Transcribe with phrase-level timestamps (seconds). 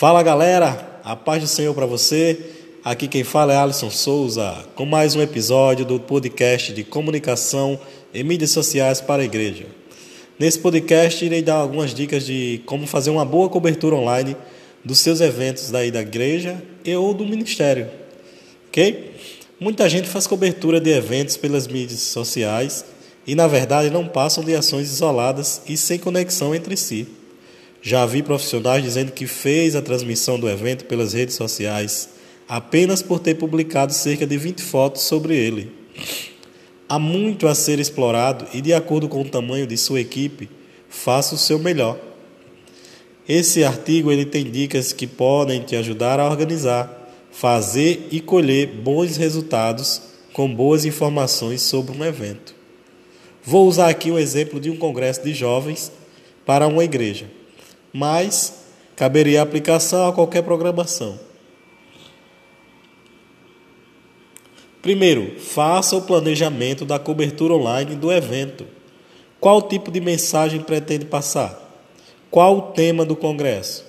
[0.00, 2.38] Fala galera, a paz do Senhor para você.
[2.82, 7.78] Aqui quem fala é Alisson Souza, com mais um episódio do podcast de comunicação
[8.14, 9.66] e mídias sociais para a igreja.
[10.38, 14.38] Nesse podcast irei dar algumas dicas de como fazer uma boa cobertura online
[14.82, 17.86] dos seus eventos daí da igreja e ou do ministério.
[18.68, 19.16] OK?
[19.60, 22.86] Muita gente faz cobertura de eventos pelas mídias sociais
[23.26, 27.19] e na verdade não passam de ações isoladas e sem conexão entre si.
[27.82, 32.10] Já vi profissionais dizendo que fez a transmissão do evento pelas redes sociais
[32.46, 35.72] apenas por ter publicado cerca de 20 fotos sobre ele.
[36.88, 40.50] Há muito a ser explorado e, de acordo com o tamanho de sua equipe,
[40.88, 41.98] faça o seu melhor.
[43.26, 49.16] Esse artigo ele tem dicas que podem te ajudar a organizar, fazer e colher bons
[49.16, 50.02] resultados
[50.32, 52.54] com boas informações sobre um evento.
[53.42, 55.92] Vou usar aqui o exemplo de um congresso de jovens
[56.44, 57.39] para uma igreja
[57.92, 58.64] mas
[58.96, 61.18] caberia aplicação a qualquer programação.
[64.82, 68.66] Primeiro, faça o planejamento da cobertura online do evento.
[69.38, 71.58] Qual tipo de mensagem pretende passar?
[72.30, 73.84] Qual o tema do congresso?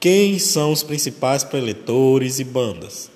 [0.00, 3.10] Quem são os principais preletores e bandas?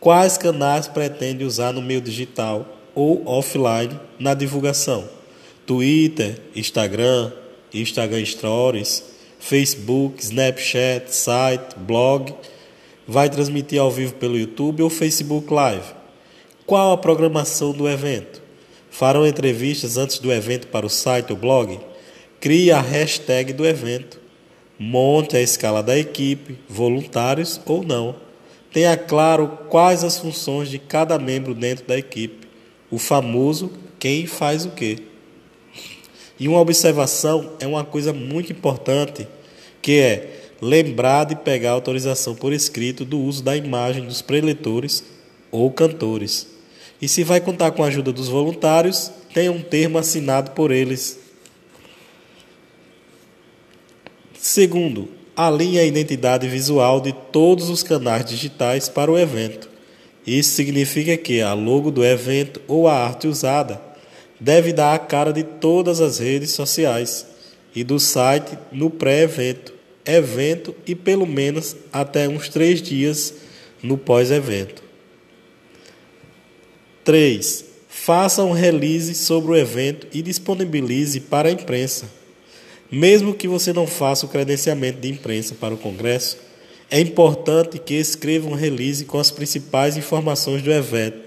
[0.00, 5.08] Quais canais pretende usar no meio digital ou offline na divulgação?
[5.64, 7.32] Twitter, Instagram,
[7.72, 9.13] Instagram Stories,
[9.46, 12.34] Facebook, Snapchat, site, blog.
[13.06, 15.84] Vai transmitir ao vivo pelo YouTube ou Facebook Live.
[16.64, 18.40] Qual a programação do evento?
[18.90, 21.78] Farão entrevistas antes do evento para o site ou blog?
[22.40, 24.18] Crie a hashtag do evento.
[24.78, 28.16] Monte a escala da equipe, voluntários ou não.
[28.72, 32.48] Tenha claro quais as funções de cada membro dentro da equipe.
[32.90, 35.02] O famoso quem faz o quê.
[36.38, 39.26] E uma observação é uma coisa muito importante,
[39.84, 45.04] que é lembrar de pegar autorização por escrito do uso da imagem dos preletores
[45.52, 46.46] ou cantores.
[47.02, 51.18] E se vai contar com a ajuda dos voluntários, tenha um termo assinado por eles.
[54.38, 59.68] Segundo, alinhe a identidade visual de todos os canais digitais para o evento.
[60.26, 63.82] Isso significa que a logo do evento ou a arte usada
[64.40, 67.34] deve dar a cara de todas as redes sociais
[67.74, 69.73] e do site no pré-evento,
[70.04, 73.34] evento e pelo menos até uns três dias
[73.82, 74.82] no pós-evento.
[77.04, 77.64] 3.
[77.88, 82.08] Faça um release sobre o evento e disponibilize para a imprensa.
[82.90, 86.38] Mesmo que você não faça o credenciamento de imprensa para o congresso,
[86.90, 91.18] é importante que escreva um release com as principais informações do evento,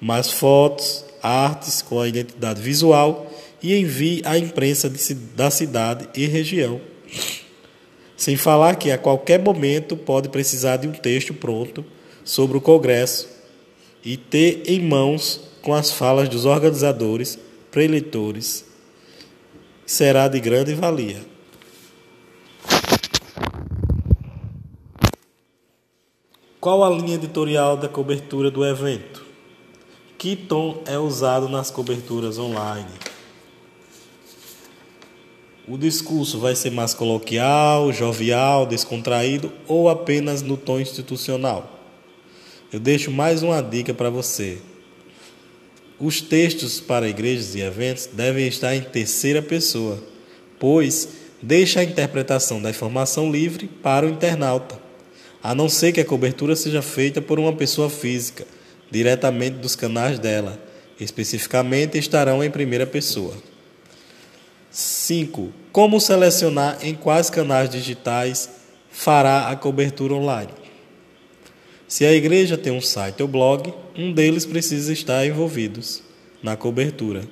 [0.00, 3.30] mais fotos, artes com a identidade visual
[3.62, 4.92] e envie à imprensa
[5.34, 6.80] da cidade e região.
[8.22, 11.84] Sem falar que a qualquer momento pode precisar de um texto pronto
[12.24, 13.28] sobre o Congresso
[14.04, 17.36] e ter em mãos com as falas dos organizadores,
[17.68, 18.64] preletores.
[19.84, 21.20] Será de grande valia.
[26.60, 29.26] Qual a linha editorial da cobertura do evento?
[30.16, 33.11] Que tom é usado nas coberturas online?
[35.66, 41.78] O discurso vai ser mais coloquial, jovial, descontraído ou apenas no tom institucional?
[42.72, 44.58] Eu deixo mais uma dica para você.
[46.00, 50.02] Os textos para igrejas e eventos devem estar em terceira pessoa,
[50.58, 51.08] pois
[51.40, 54.80] deixa a interpretação da informação livre para o internauta,
[55.40, 58.44] a não ser que a cobertura seja feita por uma pessoa física
[58.90, 60.60] diretamente dos canais dela,
[60.98, 63.51] especificamente estarão em primeira pessoa.
[64.72, 65.52] 5.
[65.70, 68.48] Como selecionar em quais canais digitais
[68.90, 70.50] fará a cobertura online?
[71.86, 76.02] Se a igreja tem um site ou blog, um deles precisa estar envolvidos
[76.42, 77.22] na cobertura.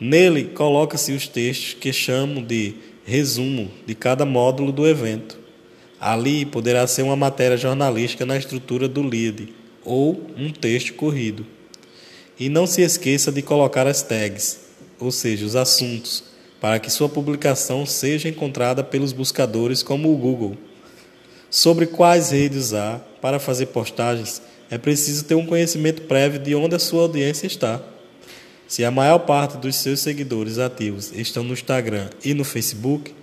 [0.00, 5.38] Nele coloca-se os textos que chamam de resumo de cada módulo do evento.
[6.00, 9.52] Ali poderá ser uma matéria jornalística na estrutura do lead
[9.84, 11.44] ou um texto corrido.
[12.40, 14.60] E não se esqueça de colocar as tags,
[14.98, 16.33] ou seja, os assuntos,
[16.64, 20.56] para que sua publicação seja encontrada pelos buscadores como o Google.
[21.50, 24.40] Sobre quais redes usar para fazer postagens,
[24.70, 27.82] é preciso ter um conhecimento prévio de onde a sua audiência está.
[28.66, 33.14] Se a maior parte dos seus seguidores ativos estão no Instagram e no Facebook,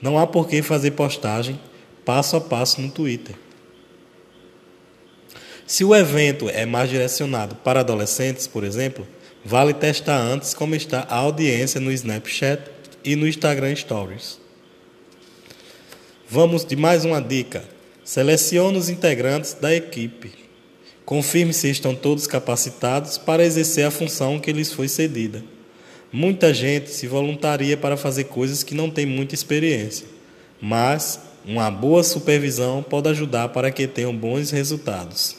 [0.00, 1.60] não há por que fazer postagem
[2.02, 3.36] passo a passo no Twitter.
[5.66, 9.06] Se o evento é mais direcionado para adolescentes, por exemplo,
[9.44, 12.75] vale testar antes como está a audiência no Snapchat
[13.06, 14.40] e no Instagram Stories.
[16.28, 17.62] Vamos de mais uma dica.
[18.04, 20.32] Selecione os integrantes da equipe.
[21.04, 25.42] Confirme se estão todos capacitados para exercer a função que lhes foi cedida.
[26.12, 30.06] Muita gente se voluntaria para fazer coisas que não tem muita experiência,
[30.60, 35.36] mas uma boa supervisão pode ajudar para que tenham bons resultados.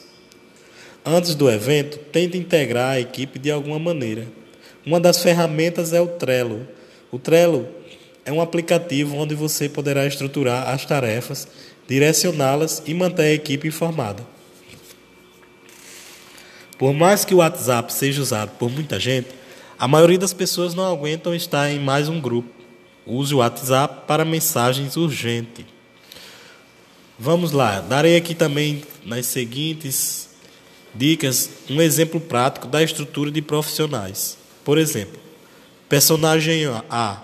[1.05, 4.25] Antes do evento, tente integrar a equipe de alguma maneira.
[4.85, 6.65] Uma das ferramentas é o Trello.
[7.11, 7.67] O Trello
[8.25, 11.47] é um aplicativo onde você poderá estruturar as tarefas,
[11.87, 14.25] direcioná-las e manter a equipe informada.
[16.77, 19.29] Por mais que o WhatsApp seja usado por muita gente,
[19.79, 22.49] a maioria das pessoas não aguentam estar em mais um grupo.
[23.05, 25.65] Use o WhatsApp para mensagens urgentes.
[27.17, 30.29] Vamos lá, darei aqui também nas seguintes
[30.93, 34.37] dicas um exemplo prático da estrutura de profissionais.
[34.63, 35.26] Por exemplo,
[35.89, 37.23] personagem A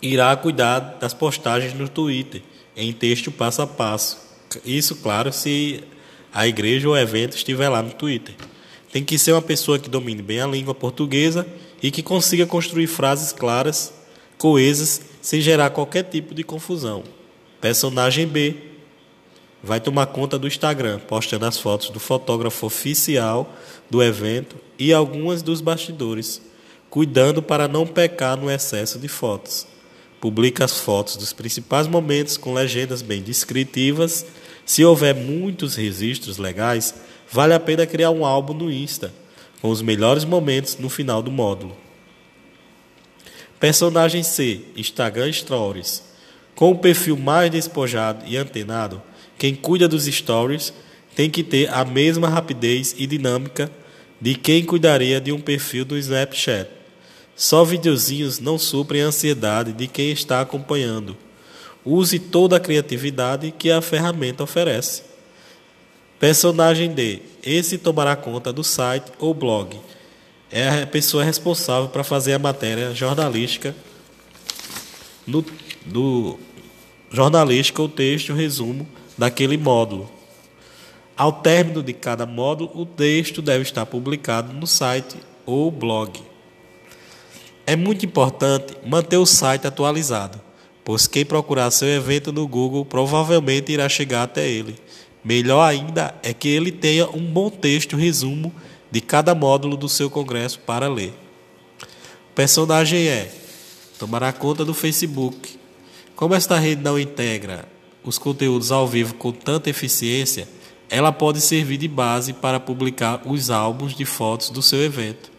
[0.00, 2.42] irá cuidar das postagens no Twitter
[2.76, 4.18] em texto passo a passo.
[4.64, 5.84] Isso, claro, se
[6.32, 8.34] a igreja ou evento estiver lá no Twitter.
[8.90, 11.46] Tem que ser uma pessoa que domine bem a língua portuguesa
[11.82, 13.92] e que consiga construir frases claras,
[14.36, 17.04] coesas, sem gerar qualquer tipo de confusão.
[17.60, 18.56] Personagem B
[19.62, 23.54] vai tomar conta do Instagram, postando as fotos do fotógrafo oficial
[23.88, 26.42] do evento e algumas dos bastidores,
[26.92, 29.66] cuidando para não pecar no excesso de fotos.
[30.20, 34.26] Publica as fotos dos principais momentos com legendas bem descritivas.
[34.66, 36.94] Se houver muitos registros legais,
[37.30, 39.10] vale a pena criar um álbum no Insta,
[39.62, 41.74] com os melhores momentos no final do módulo.
[43.58, 46.02] Personagem C, Instagram Stories.
[46.54, 49.00] Com o perfil mais despojado e antenado,
[49.38, 50.74] quem cuida dos stories
[51.16, 53.72] tem que ter a mesma rapidez e dinâmica
[54.20, 56.81] de quem cuidaria de um perfil do Snapchat.
[57.34, 61.16] Só videozinhos não suprem a ansiedade de quem está acompanhando.
[61.84, 65.02] Use toda a criatividade que a ferramenta oferece.
[66.20, 67.20] Personagem D.
[67.42, 69.76] Esse tomará conta do site ou blog.
[70.50, 73.74] É a pessoa responsável para fazer a matéria jornalística
[75.26, 75.44] no,
[75.84, 76.38] do
[77.10, 78.86] jornalística, o texto, o resumo
[79.16, 80.10] daquele módulo.
[81.16, 86.20] Ao término de cada módulo, o texto deve estar publicado no site ou blog.
[87.72, 90.38] É muito importante manter o site atualizado,
[90.84, 94.76] pois quem procurar seu evento no Google provavelmente irá chegar até ele.
[95.24, 98.52] Melhor ainda é que ele tenha um bom texto resumo
[98.90, 101.14] de cada módulo do seu congresso para ler.
[102.30, 103.32] O personagem é
[103.98, 105.58] tomará conta do Facebook.
[106.14, 107.66] Como esta rede não integra
[108.04, 110.46] os conteúdos ao vivo com tanta eficiência,
[110.90, 115.32] ela pode servir de base para publicar os álbuns de fotos do seu evento.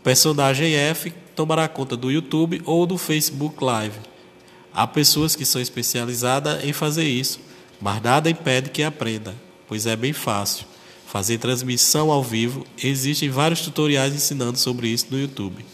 [0.00, 4.00] O personagem F tomará conta do YouTube ou do Facebook Live.
[4.74, 7.38] Há pessoas que são especializadas em fazer isso,
[7.80, 9.36] mas nada impede que aprenda,
[9.68, 10.66] pois é bem fácil.
[11.06, 15.64] Fazer transmissão ao vivo, existem vários tutoriais ensinando sobre isso no YouTube.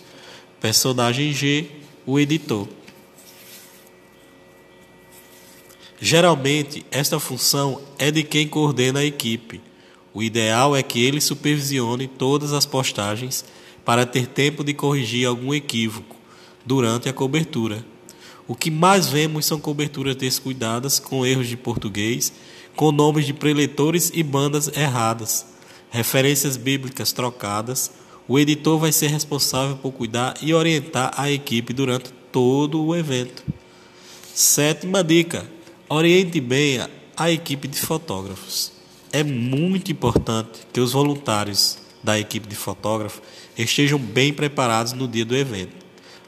[0.60, 1.66] Personagem G,
[2.04, 2.68] o editor.
[5.98, 9.62] Geralmente, esta função é de quem coordena a equipe.
[10.12, 13.46] O ideal é que ele supervisione todas as postagens
[13.84, 16.16] para ter tempo de corrigir algum equívoco
[16.64, 17.84] durante a cobertura.
[18.46, 22.32] O que mais vemos são coberturas descuidadas, com erros de português,
[22.76, 25.46] com nomes de preletores e bandas erradas,
[25.90, 27.90] referências bíblicas trocadas.
[28.26, 33.44] O editor vai ser responsável por cuidar e orientar a equipe durante todo o evento.
[34.34, 35.48] Sétima dica:
[35.88, 36.80] oriente bem
[37.16, 38.72] a equipe de fotógrafos.
[39.12, 43.22] É muito importante que os voluntários da equipe de fotógrafos
[43.56, 45.72] estejam bem preparados no dia do evento.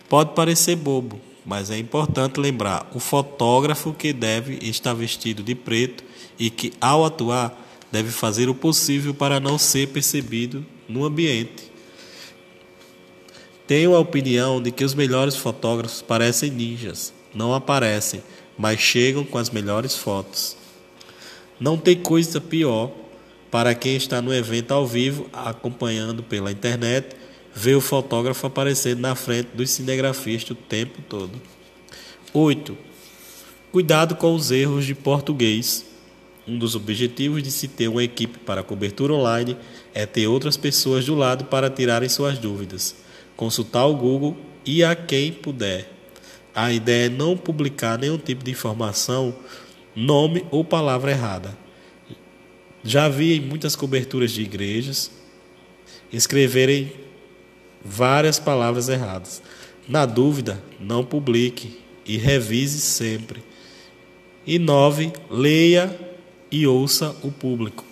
[0.09, 6.03] Pode parecer bobo, mas é importante lembrar o fotógrafo que deve estar vestido de preto
[6.39, 7.55] e que, ao atuar,
[7.93, 11.71] deve fazer o possível para não ser percebido no ambiente.
[13.67, 18.23] Tenho a opinião de que os melhores fotógrafos parecem ninjas, não aparecem,
[18.57, 20.57] mas chegam com as melhores fotos.
[21.61, 22.91] Não tem coisa pior
[23.51, 27.17] para quem está no evento ao vivo, acompanhando pela internet,
[27.55, 31.33] ver o fotógrafo aparecendo na frente dos cinegrafistas o tempo todo.
[32.33, 32.77] 8.
[33.73, 35.85] Cuidado com os erros de português.
[36.47, 39.57] Um dos objetivos de se ter uma equipe para cobertura online
[39.93, 42.95] é ter outras pessoas do lado para tirarem suas dúvidas,
[43.37, 45.91] consultar o Google e a quem puder.
[46.55, 49.35] A ideia é não publicar nenhum tipo de informação,
[49.95, 51.66] nome ou palavra errada.
[52.87, 55.11] Já vi muitas coberturas de igrejas
[56.13, 56.93] escreverem
[57.85, 59.43] várias palavras erradas.
[59.89, 63.43] Na dúvida, não publique e revise sempre.
[64.47, 65.13] E 9.
[65.29, 65.99] Leia
[66.49, 67.85] e ouça o público.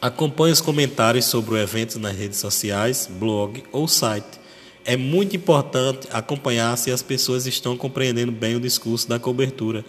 [0.00, 4.40] Acompanhe os comentários sobre o evento nas redes sociais, blog ou site.
[4.82, 9.84] É muito importante acompanhar se as pessoas estão compreendendo bem o discurso da cobertura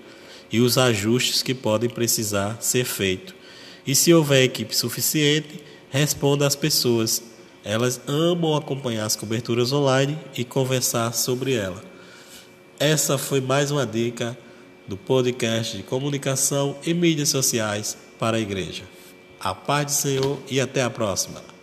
[0.51, 3.44] e os ajustes que podem precisar ser feitos.
[3.85, 7.21] E se houver equipe suficiente, responda às pessoas.
[7.63, 11.83] Elas amam acompanhar as coberturas online e conversar sobre ela.
[12.79, 14.37] Essa foi mais uma dica
[14.87, 18.83] do podcast de comunicação e mídias sociais para a igreja.
[19.39, 21.54] A paz do Senhor e até a próxima.